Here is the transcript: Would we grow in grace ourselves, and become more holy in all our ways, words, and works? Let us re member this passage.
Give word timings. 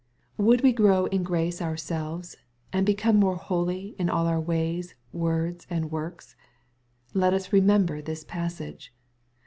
Would 0.37 0.61
we 0.61 0.73
grow 0.73 1.05
in 1.05 1.21
grace 1.21 1.61
ourselves, 1.61 2.35
and 2.73 2.87
become 2.87 3.17
more 3.17 3.35
holy 3.35 3.95
in 3.99 4.09
all 4.09 4.25
our 4.25 4.41
ways, 4.41 4.95
words, 5.13 5.67
and 5.69 5.91
works? 5.91 6.35
Let 7.13 7.35
us 7.35 7.53
re 7.53 7.61
member 7.61 8.01
this 8.01 8.23
passage. 8.23 8.91